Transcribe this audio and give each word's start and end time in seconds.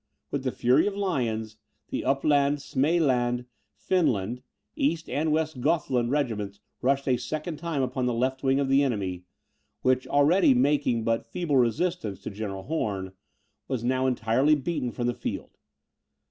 With 0.31 0.43
the 0.43 0.51
fury 0.51 0.87
of 0.87 0.95
lions 0.95 1.57
the 1.89 2.03
Upland, 2.05 2.57
Smaeland, 2.59 3.45
Finland, 3.75 4.41
East 4.75 5.07
and 5.07 5.31
West 5.31 5.61
Gothland 5.61 6.09
regiments 6.09 6.59
rushed 6.81 7.07
a 7.07 7.17
second 7.17 7.57
time 7.57 7.83
upon 7.83 8.07
the 8.07 8.13
left 8.15 8.41
wing 8.41 8.59
of 8.59 8.67
the 8.67 8.81
enemy, 8.81 9.25
which, 9.83 10.07
already 10.07 10.55
making 10.55 11.03
but 11.03 11.27
feeble 11.27 11.57
resistance 11.57 12.19
to 12.23 12.31
General 12.31 12.63
Horn, 12.63 13.11
was 13.67 13.83
now 13.83 14.07
entirely 14.07 14.55
beaten 14.55 14.89
from 14.91 15.05
the 15.05 15.13
field. 15.13 15.59